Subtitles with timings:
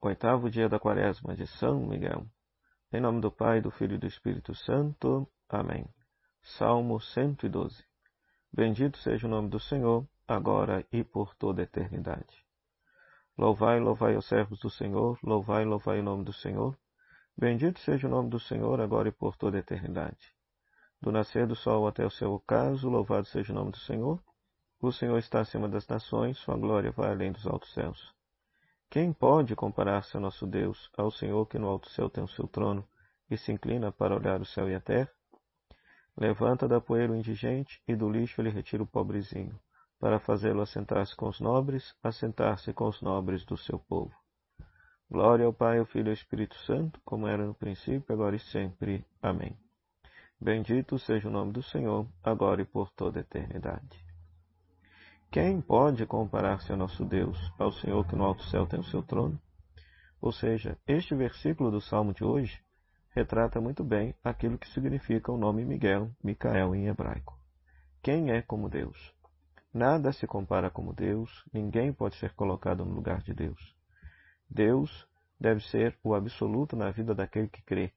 [0.00, 2.24] Oitavo dia da quaresma de São Miguel.
[2.92, 5.28] Em nome do Pai, do Filho e do Espírito Santo.
[5.48, 5.92] Amém.
[6.40, 7.84] Salmo 112.
[8.52, 12.46] Bendito seja o nome do Senhor, agora e por toda a eternidade.
[13.36, 16.78] Louvai, louvai os servos do Senhor, louvai, louvai o nome do Senhor.
[17.36, 20.32] Bendito seja o nome do Senhor, agora e por toda a eternidade.
[21.02, 24.22] Do nascer do sol até o seu ocaso, louvado seja o nome do Senhor.
[24.80, 28.16] O Senhor está acima das nações, sua glória vai além dos altos céus.
[28.90, 32.48] Quem pode comparar-se a nosso Deus, ao Senhor que no alto céu tem o seu
[32.48, 32.88] trono
[33.30, 35.10] e se inclina para olhar o céu e a terra?
[36.16, 39.60] Levanta da poeira o indigente e do lixo ele retira o pobrezinho,
[40.00, 44.14] para fazê-lo assentar-se com os nobres, assentar-se com os nobres do seu povo.
[45.10, 48.40] Glória ao Pai, ao Filho e ao Espírito Santo, como era no princípio, agora e
[48.40, 49.04] sempre.
[49.20, 49.54] Amém.
[50.40, 54.07] Bendito seja o nome do Senhor, agora e por toda a eternidade.
[55.30, 59.02] Quem pode comparar-se ao nosso Deus, ao Senhor que no alto céu tem o seu
[59.02, 59.38] trono?
[60.22, 62.58] Ou seja, este versículo do Salmo de hoje
[63.10, 67.38] retrata muito bem aquilo que significa o nome Miguel, Micael em hebraico.
[68.02, 69.14] Quem é como Deus?
[69.72, 73.76] Nada se compara como Deus, ninguém pode ser colocado no lugar de Deus.
[74.48, 75.06] Deus
[75.38, 77.92] deve ser o absoluto na vida daquele que crê.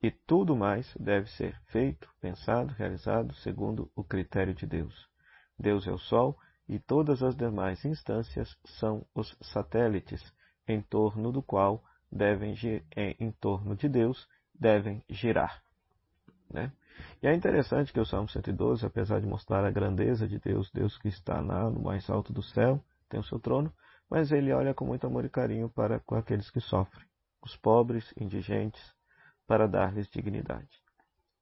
[0.00, 5.10] E tudo mais deve ser feito, pensado, realizado segundo o critério de Deus.
[5.58, 10.22] Deus é o sol e todas as demais instâncias são os satélites
[10.66, 12.54] em torno do qual devem
[12.96, 15.62] em torno de Deus devem girar.
[16.50, 16.70] Né?
[17.22, 20.98] E é interessante que o Salmo 112, apesar de mostrar a grandeza de Deus, Deus
[20.98, 23.72] que está lá no mais alto do céu, tem o seu trono,
[24.08, 27.06] mas ele olha com muito amor e carinho para com aqueles que sofrem,
[27.42, 28.82] os pobres, indigentes,
[29.46, 30.82] para dar-lhes dignidade.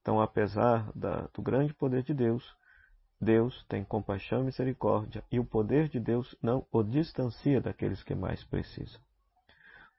[0.01, 2.43] Então, apesar da, do grande poder de Deus,
[3.21, 8.15] Deus tem compaixão e misericórdia, e o poder de Deus não o distancia daqueles que
[8.15, 8.99] mais precisam.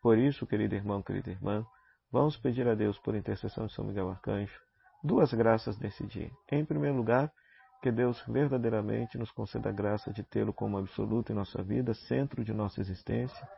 [0.03, 1.65] Por isso, querido irmão, querida irmã,
[2.11, 4.61] vamos pedir a Deus, por intercessão de São Miguel Arcanjo,
[5.05, 6.33] duas graças nesse dia.
[6.51, 7.33] Em primeiro lugar,
[7.81, 12.45] que Deus verdadeiramente nos conceda a graça de tê-lo como absoluto em nossa vida, centro
[12.45, 13.49] de nossa existência,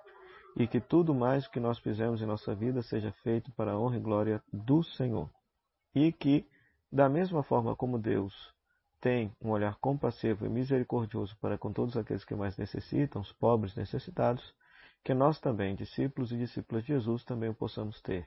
[0.56, 3.96] e que tudo mais que nós fizemos em nossa vida seja feito para a honra
[3.96, 5.30] e glória do Senhor.
[5.94, 6.46] E que,
[6.92, 8.53] da mesma forma como Deus
[9.04, 13.76] tem um olhar compassivo e misericordioso para com todos aqueles que mais necessitam, os pobres
[13.76, 14.54] necessitados,
[15.04, 18.26] que nós também, discípulos e discípulas de Jesus, também o possamos ter.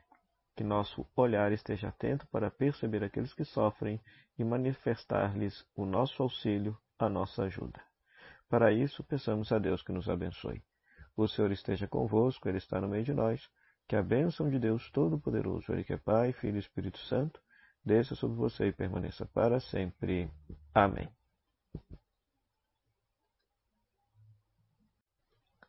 [0.55, 3.99] Que nosso olhar esteja atento para perceber aqueles que sofrem
[4.37, 7.81] e manifestar-lhes o nosso auxílio, a nossa ajuda.
[8.47, 10.61] Para isso, peçamos a Deus que nos abençoe.
[11.15, 13.49] O Senhor esteja convosco, Ele está no meio de nós.
[13.87, 17.41] Que a bênção de Deus Todo-Poderoso, Ele que é Pai, Filho e Espírito Santo,
[17.87, 20.29] desça sobre você e permaneça para sempre.
[20.75, 21.09] Amém.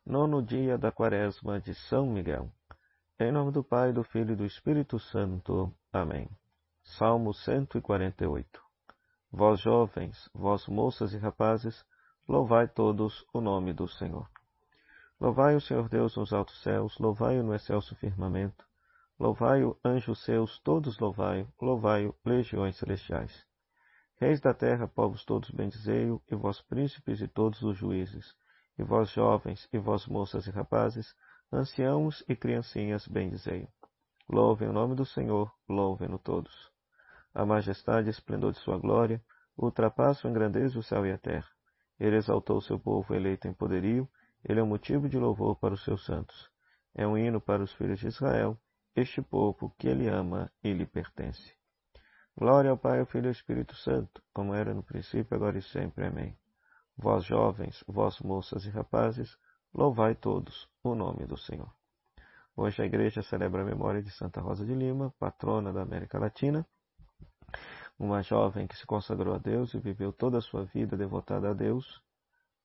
[0.04, 2.50] Nono dia da quaresma de São Miguel.
[3.20, 5.72] Em nome do Pai, do Filho e do Espírito Santo.
[5.92, 6.28] Amém.
[6.82, 8.60] Salmo 148.
[9.30, 11.84] Vós jovens, vós moças e rapazes,
[12.26, 14.28] louvai todos o nome do Senhor.
[15.20, 18.68] Louvai o Senhor Deus nos altos céus, louvai-o no excelso firmamento
[19.18, 23.44] Louvai-o, anjos seus, todos louvai-o, louvai-o, legiões celestiais.
[24.20, 28.36] Reis da terra, povos todos bendizei-o, e vós príncipes e todos os juízes,
[28.78, 31.16] e vós jovens, e vós moças e rapazes,
[31.52, 33.68] anciãos e criancinhas bendizei-o.
[34.28, 36.70] Louvem o nome do Senhor, louvem-no todos.
[37.34, 39.20] A majestade e esplendor de sua glória
[39.56, 41.48] ultrapassam em grandeza o céu e a terra.
[41.98, 44.08] Ele exaltou o seu povo eleito em poderio,
[44.44, 46.48] ele é um motivo de louvor para os seus santos.
[46.94, 48.56] É um hino para os filhos de Israel,
[49.00, 51.54] este povo que ele ama e lhe pertence.
[52.36, 55.62] Glória ao Pai, ao Filho e ao Espírito Santo, como era no princípio, agora e
[55.62, 56.06] sempre.
[56.06, 56.36] Amém.
[56.96, 59.36] Vós jovens, vós moças e rapazes,
[59.72, 61.72] louvai todos o nome do Senhor.
[62.56, 66.66] Hoje a igreja celebra a memória de Santa Rosa de Lima, patrona da América Latina,
[67.98, 71.54] uma jovem que se consagrou a Deus e viveu toda a sua vida devotada a
[71.54, 72.02] Deus,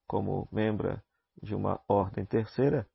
[0.08, 1.00] como membro
[1.42, 2.88] de uma ordem terceira,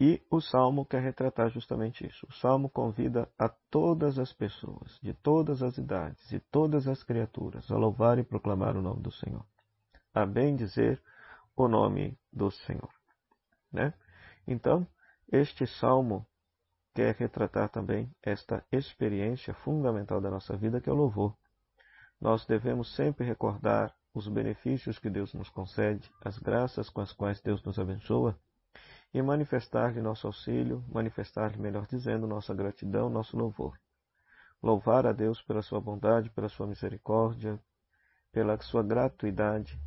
[0.00, 2.24] e o Salmo quer retratar justamente isso.
[2.30, 7.68] O Salmo convida a todas as pessoas, de todas as idades e todas as criaturas,
[7.70, 9.44] a louvar e proclamar o nome do Senhor.
[10.14, 11.02] A bem dizer
[11.56, 12.90] o nome do Senhor.
[13.72, 13.92] Né?
[14.46, 14.86] Então,
[15.32, 16.24] este Salmo
[16.94, 21.36] quer retratar também esta experiência fundamental da nossa vida, que é o louvor.
[22.20, 27.40] Nós devemos sempre recordar os benefícios que Deus nos concede, as graças com as quais
[27.40, 28.38] Deus nos abençoa
[29.12, 33.78] e manifestar-lhe nosso auxílio, manifestar-lhe, melhor dizendo, nossa gratidão, nosso louvor.
[34.62, 37.58] Louvar a Deus pela sua bondade, pela sua misericórdia,
[38.32, 39.80] pela sua gratuidade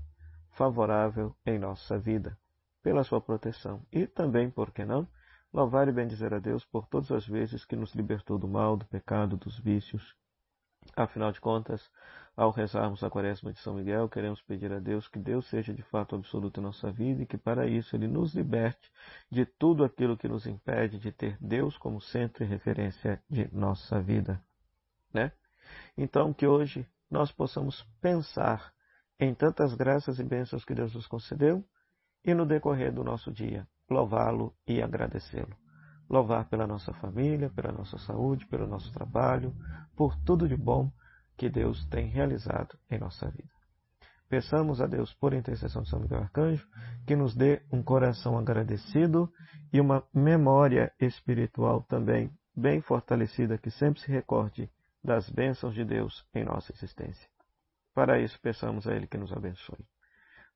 [0.51, 2.37] favorável em nossa vida,
[2.81, 5.07] pela sua proteção e também, por que não,
[5.53, 8.85] louvar e bendizer a Deus por todas as vezes que nos libertou do mal, do
[8.85, 10.15] pecado, dos vícios.
[10.95, 11.89] Afinal de contas,
[12.35, 15.83] ao rezarmos a quaresma de São Miguel, queremos pedir a Deus que Deus seja de
[15.83, 18.91] fato absoluto em nossa vida e que para isso Ele nos liberte
[19.29, 24.01] de tudo aquilo que nos impede de ter Deus como centro e referência de nossa
[24.01, 24.43] vida.
[25.13, 25.31] Né?
[25.97, 28.73] Então, que hoje nós possamos pensar
[29.19, 31.63] em tantas graças e bênçãos que Deus nos concedeu
[32.23, 35.60] e no decorrer do nosso dia louvá-lo e agradecê-lo.
[36.11, 39.55] Louvar pela nossa família, pela nossa saúde, pelo nosso trabalho,
[39.95, 40.91] por tudo de bom
[41.37, 43.49] que Deus tem realizado em nossa vida.
[44.27, 46.67] Peçamos a Deus, por intercessão de São Miguel Arcanjo,
[47.07, 49.31] que nos dê um coração agradecido
[49.71, 54.69] e uma memória espiritual também bem fortalecida, que sempre se recorde
[55.01, 57.29] das bênçãos de Deus em nossa existência.
[57.93, 59.85] Para isso, peçamos a Ele que nos abençoe.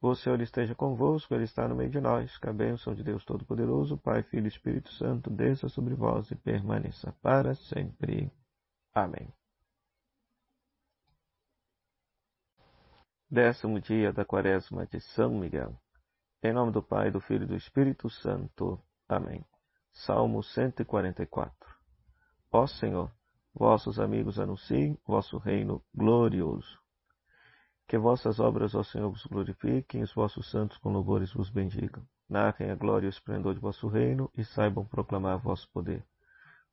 [0.02, 2.38] O Senhor esteja convosco, Ele está no meio de nós.
[2.38, 6.36] Que a bênção de Deus Todo-Poderoso, Pai, Filho e Espírito Santo, desça sobre vós e
[6.36, 8.32] permaneça para sempre.
[8.94, 9.34] Amém.
[13.30, 15.76] Décimo dia da quaresma de São Miguel.
[16.44, 18.80] Em nome do Pai, do Filho e do Espírito Santo.
[19.10, 19.44] Amém.
[19.92, 21.54] Salmo 144.
[22.52, 23.12] Ó Senhor,
[23.54, 26.85] vossos amigos anunciem vosso reino glorioso.
[27.88, 32.04] Que vossas obras, ó Senhor, vos glorifiquem, os vossos santos com louvores vos bendigam.
[32.28, 36.04] Narrem a glória e o esplendor de vosso reino e saibam proclamar vosso poder,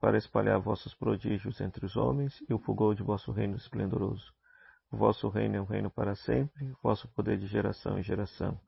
[0.01, 4.33] para espalhar vossos prodígios entre os homens e o fulgor de vosso reino esplendoroso.
[4.91, 8.59] O vosso reino é um reino para sempre, vosso poder de geração em geração.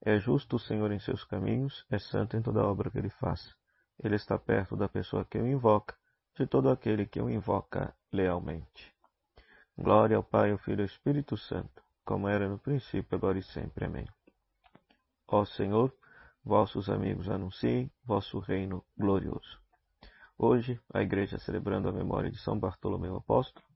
[0.00, 3.54] É justo o Senhor em seus caminhos, é santo em toda obra que ele faz.
[4.02, 5.96] Ele está perto da pessoa que o invoca,
[6.36, 8.95] de todo aquele que o invoca lealmente.
[9.78, 13.42] Glória ao Pai, ao Filho e ao Espírito Santo, como era no princípio, agora e
[13.42, 13.84] sempre.
[13.84, 14.08] Amém.
[15.28, 15.94] Ó Senhor,
[16.42, 19.60] vossos amigos anunciem vosso reino glorioso.
[20.38, 23.66] Hoje, a igreja celebrando a memória de São Bartolomeu Apóstolo,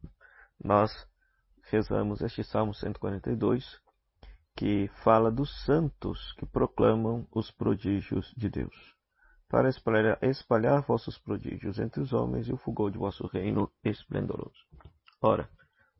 [0.62, 0.90] nós
[1.64, 3.80] rezamos este Salmo 142,
[4.56, 8.96] que fala dos santos que proclamam os prodígios de Deus,
[9.48, 14.66] para espalhar, espalhar vossos prodígios entre os homens e o fulgor de vosso reino esplendoroso.
[15.20, 15.48] Ora,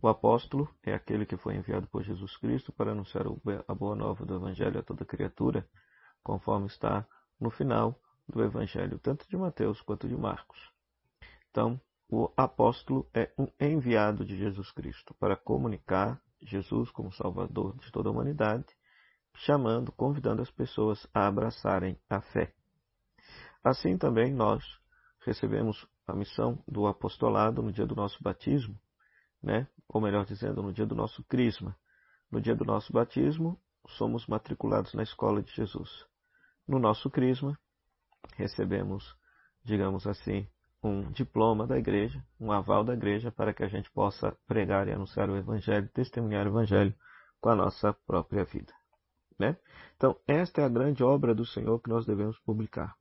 [0.02, 3.24] o apóstolo é aquele que foi enviado por Jesus Cristo para anunciar
[3.68, 5.68] a boa nova do Evangelho a toda criatura,
[6.22, 7.06] conforme está
[7.38, 10.58] no final do Evangelho, tanto de Mateus quanto de Marcos.
[11.50, 17.92] Então, o apóstolo é um enviado de Jesus Cristo para comunicar Jesus como Salvador de
[17.92, 18.66] toda a humanidade,
[19.34, 22.54] chamando, convidando as pessoas a abraçarem a fé.
[23.62, 24.64] Assim também nós
[25.20, 28.78] recebemos a missão do apostolado no dia do nosso batismo,
[29.42, 29.66] né?
[29.88, 31.76] ou melhor dizendo, no dia do nosso crisma.
[32.30, 36.06] No dia do nosso batismo, somos matriculados na escola de Jesus.
[36.66, 37.58] No nosso crisma,
[38.36, 39.16] recebemos,
[39.64, 40.46] digamos assim,
[40.82, 44.92] um diploma da igreja, um aval da igreja para que a gente possa pregar e
[44.92, 46.94] anunciar o evangelho, testemunhar o evangelho
[47.40, 48.72] com a nossa própria vida.
[49.38, 49.56] Né?
[49.96, 52.94] Então, esta é a grande obra do Senhor que nós devemos publicar,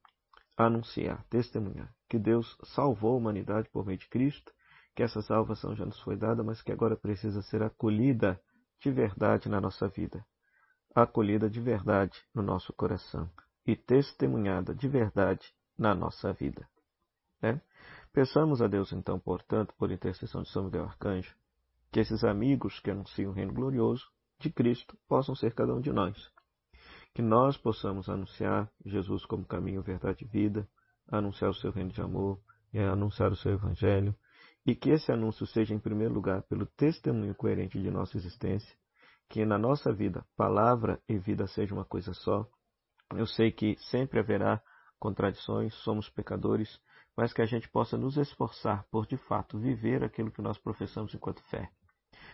[0.58, 4.52] anunciar, testemunhar que Deus salvou a humanidade por meio de Cristo
[5.00, 8.38] que essa salvação já nos foi dada, mas que agora precisa ser acolhida
[8.82, 10.26] de verdade na nossa vida,
[10.94, 13.32] acolhida de verdade no nosso coração
[13.66, 16.68] e testemunhada de verdade na nossa vida.
[17.42, 17.62] Né?
[18.12, 21.34] Peçamos a Deus, então, portanto, por intercessão de São Miguel Arcanjo,
[21.94, 24.06] que esses amigos que anunciam o reino glorioso
[24.38, 26.30] de Cristo possam ser cada um de nós.
[27.14, 30.68] Que nós possamos anunciar Jesus como caminho, verdade e vida,
[31.08, 32.38] anunciar o seu reino de amor
[32.74, 34.14] e anunciar o seu evangelho
[34.66, 38.76] e que esse anúncio seja, em primeiro lugar, pelo testemunho coerente de nossa existência,
[39.30, 42.48] que na nossa vida palavra e vida sejam uma coisa só.
[43.16, 44.62] Eu sei que sempre haverá
[45.00, 46.80] contradições, somos pecadores,
[47.16, 51.14] mas que a gente possa nos esforçar por de fato viver aquilo que nós professamos
[51.14, 51.70] enquanto fé.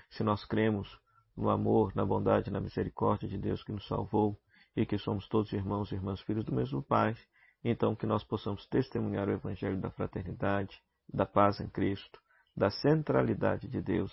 [0.10, 1.00] Se nós cremos
[1.36, 4.40] no amor, na bondade, na misericórdia de Deus que nos salvou
[4.76, 7.16] e que somos todos irmãos e irmãs filhos do mesmo Pai,
[7.64, 12.20] então que nós possamos testemunhar o Evangelho da fraternidade, da paz em Cristo,
[12.56, 14.12] da centralidade de Deus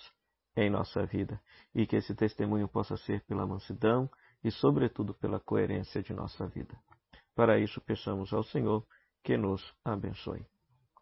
[0.56, 1.40] em nossa vida
[1.74, 4.10] e que esse testemunho possa ser pela mansidão
[4.44, 6.76] e, sobretudo, pela coerência de nossa vida.
[7.34, 8.84] Para isso, peçamos ao Senhor
[9.22, 10.44] que nos abençoe.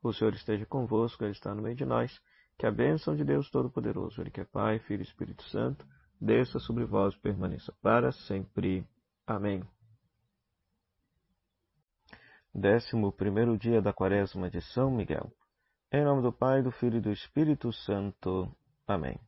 [0.02, 2.20] O Senhor esteja convosco, Ele está no meio de nós.
[2.58, 5.86] Que a bênção de Deus Todo-Poderoso, Ele que é Pai, Filho e Espírito Santo,
[6.20, 8.86] desça sobre vós e permaneça para sempre.
[9.26, 9.64] Amém.
[12.54, 15.32] Décimo primeiro dia da quaresma de São Miguel.
[15.92, 18.48] Em nome do Pai, do Filho e do Espírito Santo.
[18.86, 19.18] Amém.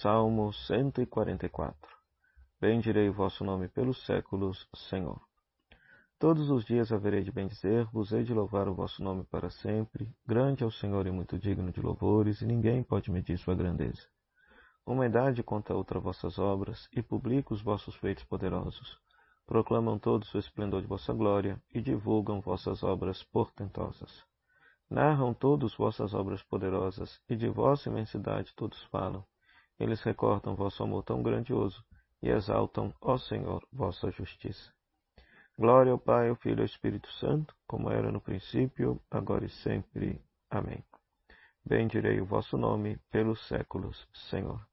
[0.00, 1.76] Salmo 144.
[2.60, 5.20] Bendirei o vosso nome pelos séculos, Senhor.
[6.16, 10.08] Todos os dias haverei de bendizer-vos, hei de louvar o vosso nome para sempre.
[10.24, 14.06] Grande é o Senhor e muito digno de louvores, e ninguém pode medir sua grandeza.
[14.86, 19.00] Uma idade conta outra vossas obras, e publica os vossos feitos poderosos.
[19.44, 24.27] Proclamam todos o esplendor de vossa glória, e divulgam vossas obras portentosas.
[24.90, 29.24] Narram todos vossas obras poderosas, e de vossa imensidade todos falam.
[29.78, 31.84] Eles recordam vosso amor tão grandioso,
[32.22, 34.72] e exaltam, ó Senhor, vossa justiça.
[35.58, 39.50] Glória ao Pai, ao Filho e ao Espírito Santo, como era no princípio, agora e
[39.50, 40.22] sempre.
[40.48, 40.82] Amém.
[41.64, 44.66] Bendirei o vosso nome pelos séculos, Senhor.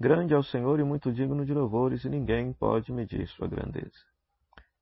[0.00, 4.04] Grande é o Senhor e muito digno de louvores, e ninguém pode medir sua grandeza.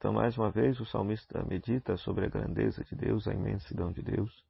[0.02, 4.02] Então, mais uma vez, o salmista medita sobre a grandeza de Deus, a imensidão de
[4.02, 4.44] Deus,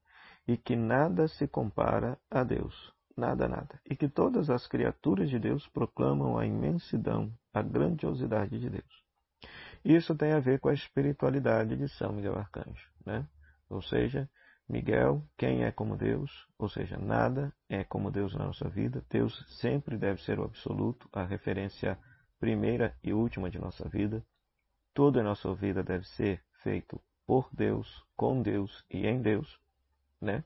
[0.48, 2.90] e que nada se compara a Deus.
[3.14, 3.78] Nada, nada.
[3.84, 9.04] E que todas as criaturas de Deus proclamam a imensidão, a grandiosidade de Deus.
[9.84, 13.28] Isso tem a ver com a espiritualidade de São Miguel Arcanjo, né?
[13.68, 14.26] Ou seja,
[14.66, 19.04] Miguel, quem é como Deus, ou seja, nada é como Deus na nossa vida.
[19.10, 21.98] Deus sempre deve ser o absoluto, a referência
[22.40, 24.24] primeira e última de nossa vida.
[24.94, 29.58] Tudo em nossa vida deve ser feito por Deus, com Deus e em Deus,
[30.20, 30.44] né?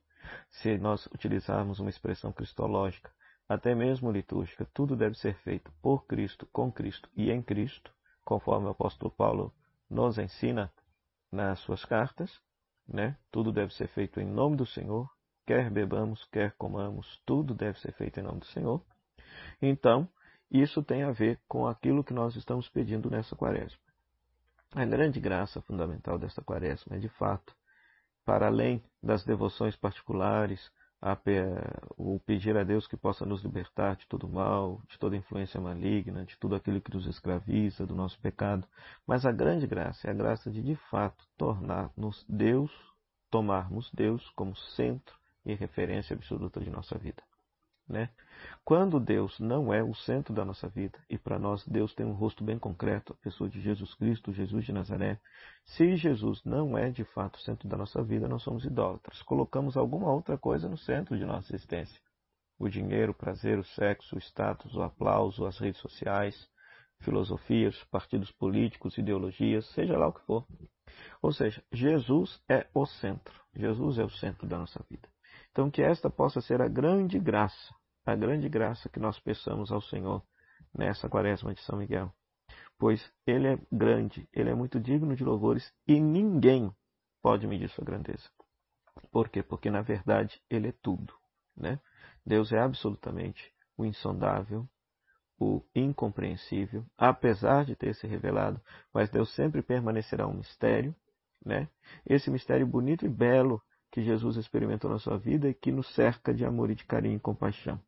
[0.51, 3.11] Se nós utilizarmos uma expressão cristológica,
[3.49, 7.93] até mesmo litúrgica, tudo deve ser feito por Cristo, com Cristo e em Cristo
[8.27, 9.55] conforme o apóstolo Paulo
[9.89, 10.71] nos ensina
[11.31, 12.41] nas suas cartas,
[12.87, 13.17] né?
[13.31, 15.09] Tudo deve ser feito em nome do Senhor,
[15.47, 18.85] quer bebamos, quer comamos, tudo deve ser feito em nome do Senhor.
[19.63, 20.09] Então,
[20.51, 23.79] isso tem a ver com aquilo que nós estamos pedindo nessa quaresma.
[24.75, 27.55] A grande graça fundamental desta quaresma é, de fato,
[28.25, 30.71] para além das devoções particulares,
[31.97, 36.25] o pedir a Deus que possa nos libertar de todo mal, de toda influência maligna,
[36.25, 38.67] de tudo aquilo que nos escraviza, do nosso pecado.
[39.07, 42.73] Mas a grande graça é a graça de, de fato, tornar-nos Deus,
[43.31, 47.23] tomarmos Deus como centro e referência absoluta de nossa vida.
[47.89, 48.11] Né?
[48.65, 52.13] Quando Deus não é o centro da nossa vida, e para nós Deus tem um
[52.13, 55.21] rosto bem concreto, a pessoa de Jesus Cristo, Jesus de Nazaré,
[55.65, 59.23] se Jesus não é de fato o centro da nossa vida, nós somos idólatras.
[59.23, 62.01] Colocamos alguma outra coisa no centro de nossa existência.
[62.59, 66.49] O dinheiro, o prazer, o sexo, o status, o aplauso, as redes sociais,
[67.01, 70.47] filosofias, partidos políticos, ideologias, seja lá o que for.
[71.23, 73.35] Ou seja, Jesus é o centro.
[73.55, 75.09] Jesus é o centro da nossa vida.
[75.57, 79.81] Então, que esta possa ser a grande graça, a grande graça que nós peçamos ao
[79.81, 80.23] Senhor
[80.77, 82.13] nessa quaresma de São Miguel.
[82.79, 86.71] Pois Ele é grande, Ele é muito digno de louvores e ninguém
[87.23, 88.29] pode medir sua grandeza.
[89.11, 89.43] Por quê?
[89.43, 91.15] Porque, na verdade, Ele é tudo.
[91.57, 91.81] Né?
[92.23, 94.69] Deus é absolutamente o insondável,
[95.41, 98.61] o incompreensível, apesar de ter se revelado,
[98.93, 100.95] mas Deus sempre permanecerá um mistério,
[101.43, 101.67] né?
[102.05, 106.33] Esse mistério bonito e belo que Jesus experimentou na sua vida e que nos cerca
[106.35, 107.81] de amor e de carinho e compaixão.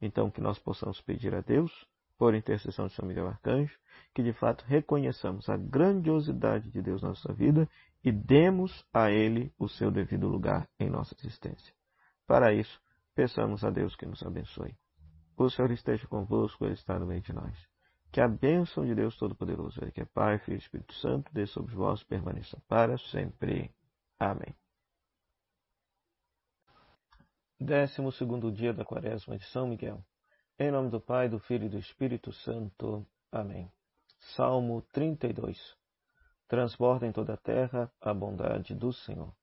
[0.00, 1.72] Então, que nós possamos pedir a Deus,
[2.18, 3.78] por intercessão de São Miguel Arcanjo,
[4.14, 7.68] que de fato reconheçamos a grandiosidade de Deus na nossa vida
[8.02, 11.74] e demos a Ele o seu devido lugar em nossa existência.
[12.26, 12.80] Para isso,
[13.14, 14.74] peçamos a Deus que nos abençoe.
[15.36, 17.54] O Senhor esteja convosco, Ele está no meio de nós.
[18.10, 21.46] Que a bênção de Deus Todo-Poderoso, Ele que é Pai, Filho e Espírito Santo, dê
[21.46, 23.70] sobre vós permaneça para sempre.
[24.18, 24.54] Amém.
[27.58, 30.04] Décimo segundo dia da quaresma de São Miguel.
[30.58, 33.06] Em nome do Pai, do Filho e do Espírito Santo.
[33.32, 33.72] Amém.
[34.20, 35.74] Salmo 32.
[36.46, 39.34] Transborda em toda a terra a bondade do Senhor.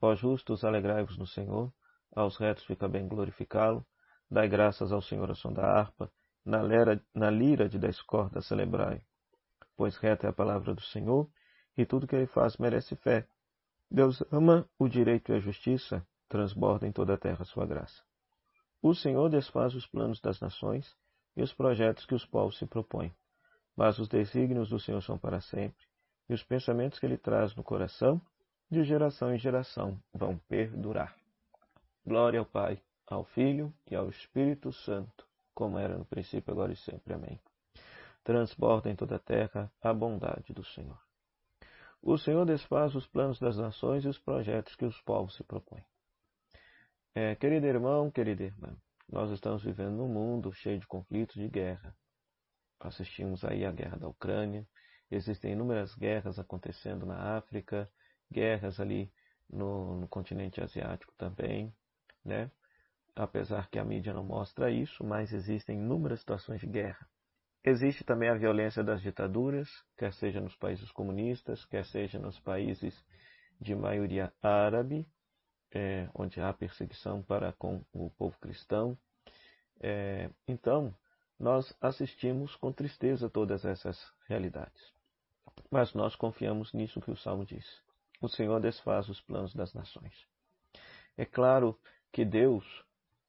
[0.00, 1.70] Ó justos, alegrai-vos no Senhor,
[2.16, 3.84] aos retos fica bem glorificá-lo.
[4.30, 6.10] Dai graças ao Senhor a som da harpa,
[6.42, 9.02] na, lera, na lira de dez cordas celebrai.
[9.76, 11.28] Pois reta é a palavra do Senhor,
[11.76, 13.28] e tudo que ele faz merece fé.
[13.90, 18.02] Deus ama o direito e a justiça, transborda em toda a terra sua graça.
[18.80, 20.96] O Senhor desfaz os planos das nações
[21.36, 23.14] e os projetos que os povos se propõem.
[23.76, 25.86] Mas os desígnios do Senhor são para sempre,
[26.28, 28.20] e os pensamentos que ele traz no coração,
[28.70, 31.16] de geração em geração, vão perdurar.
[32.04, 36.76] Glória ao Pai, ao Filho e ao Espírito Santo, como era no princípio, agora e
[36.76, 37.14] sempre.
[37.14, 37.40] Amém.
[38.22, 40.98] Transborda em toda a terra a bondade do Senhor.
[42.02, 45.84] O Senhor desfaz os planos das nações e os projetos que os povos se propõem.
[47.14, 48.76] É, querido irmão, querida irmã,
[49.08, 51.96] nós estamos vivendo num mundo cheio de conflitos, de guerra.
[52.78, 54.66] Assistimos aí a guerra da Ucrânia,
[55.10, 57.90] existem inúmeras guerras acontecendo na África,
[58.30, 59.12] guerras ali
[59.48, 61.74] no, no continente asiático também,
[62.24, 62.50] né?
[63.16, 67.08] Apesar que a mídia não mostra isso, mas existem inúmeras situações de guerra.
[67.64, 72.94] existe também a violência das ditaduras, quer seja nos países comunistas, quer seja nos países
[73.60, 75.06] de maioria árabe,
[75.72, 78.96] é, onde há perseguição para com o povo cristão.
[79.80, 80.94] É, então,
[81.38, 84.92] nós assistimos com tristeza todas essas realidades.
[85.70, 87.66] Mas nós confiamos nisso que o Salmo diz.
[88.20, 90.26] O Senhor desfaz os planos das nações.
[91.16, 91.78] É claro
[92.12, 92.64] que Deus,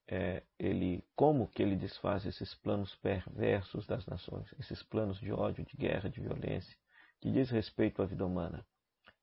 [0.07, 5.65] é, ele, como que ele desfaz esses planos perversos das nações, esses planos de ódio,
[5.65, 6.75] de guerra, de violência,
[7.19, 8.65] que diz respeito à vida humana,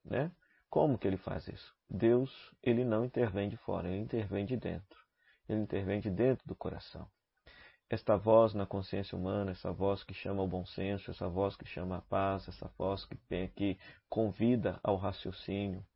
[0.05, 0.31] né?
[0.71, 1.75] Como que ele faz isso?
[1.89, 2.31] Deus,
[2.63, 4.99] ele não intervém de fora, ele intervém de dentro.
[5.49, 7.09] Ele intervém de dentro do coração.
[7.89, 11.65] Esta voz na consciência humana, essa voz que chama ao bom senso, essa voz que
[11.65, 13.17] chama à paz, essa voz que,
[13.55, 15.87] que convida ao raciocínio,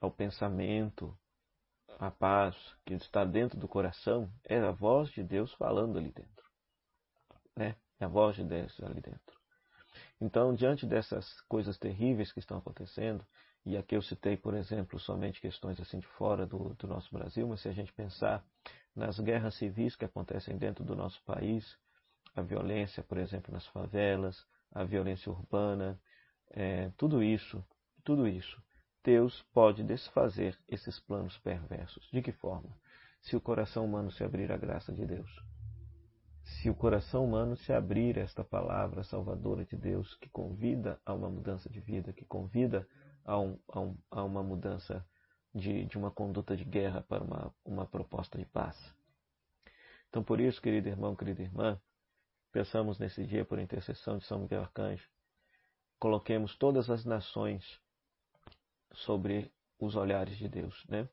[0.00, 1.16] ao pensamento,
[1.98, 2.54] à paz,
[2.84, 6.44] que está dentro do coração, é a voz de Deus falando ali dentro.
[7.56, 7.74] Né?
[7.98, 9.38] É a voz de Deus ali dentro.
[10.20, 13.24] Então, diante dessas coisas terríveis que estão acontecendo,
[13.68, 17.46] e aqui eu citei, por exemplo, somente questões assim de fora do, do nosso Brasil,
[17.46, 18.42] mas se a gente pensar
[18.96, 21.76] nas guerras civis que acontecem dentro do nosso país,
[22.34, 26.00] a violência, por exemplo, nas favelas, a violência urbana,
[26.50, 27.62] é, tudo isso,
[28.02, 28.58] tudo isso,
[29.04, 32.08] Deus pode desfazer esses planos perversos.
[32.10, 32.74] De que forma?
[33.20, 35.30] Se o coração humano se abrir à graça de Deus.
[36.42, 41.12] Se o coração humano se abrir a esta palavra salvadora de Deus, que convida a
[41.12, 42.88] uma mudança de vida, que convida
[43.28, 45.06] a, um, a, um, a uma mudança
[45.54, 48.74] de, de, uma conduta de guerra para uma, uma proposta de paz.
[50.08, 51.78] Então, por isso, querido irmão, querida irmã,
[52.50, 55.06] pensamos nesse dia por intercessão de São Miguel Arcanjo,
[55.98, 57.62] coloquemos todas as nações
[58.94, 61.06] sobre os olhares de Deus, né?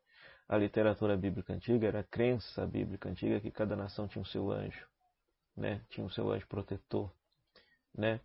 [0.48, 4.52] A literatura bíblica antiga era a crença bíblica antiga que cada nação tinha o seu
[4.52, 4.88] anjo,
[5.58, 5.84] né?
[5.90, 7.12] Tinha o seu anjo protetor,
[7.94, 8.22] né?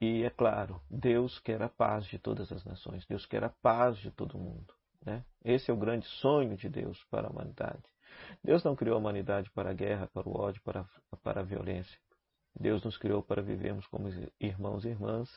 [0.00, 3.98] E é claro, Deus quer a paz de todas as nações, Deus quer a paz
[3.98, 4.72] de todo mundo.
[5.04, 5.24] Né?
[5.44, 7.82] Esse é o grande sonho de Deus para a humanidade.
[8.42, 10.88] Deus não criou a humanidade para a guerra, para o ódio, para,
[11.22, 11.98] para a violência.
[12.58, 14.08] Deus nos criou para vivermos como
[14.40, 15.28] irmãos e irmãs,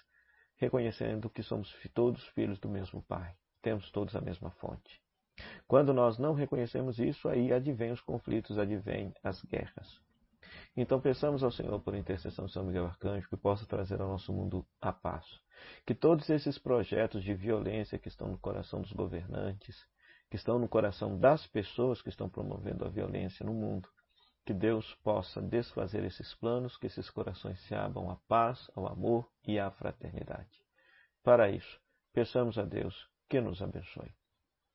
[0.56, 5.02] reconhecendo que somos todos filhos do mesmo Pai, temos todos a mesma fonte.
[5.68, 10.02] Quando nós não reconhecemos isso, aí advém os conflitos, advém as guerras.
[10.76, 14.34] Então peçamos ao Senhor, por intercessão de São Miguel Arcanjo, que possa trazer ao nosso
[14.34, 15.26] mundo a paz.
[15.86, 19.78] Que todos esses projetos de violência que estão no coração dos governantes,
[20.30, 23.88] que estão no coração das pessoas que estão promovendo a violência no mundo,
[24.46, 29.30] que Deus possa desfazer esses planos, que esses corações se abram à paz, ao amor
[29.46, 30.62] e à fraternidade.
[31.24, 31.80] Para isso,
[32.12, 34.14] peçamos a Deus que nos abençoe.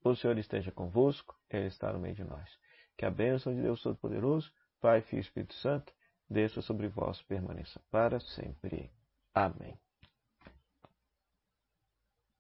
[0.02, 2.48] O Senhor esteja convosco, Ele está no meio de nós.
[2.96, 5.92] Que a bênção de Deus Todo-Poderoso, Pai, Filho e Espírito Santo,
[6.28, 8.90] desça sobre vós permaneça para sempre.
[9.34, 9.78] Amém.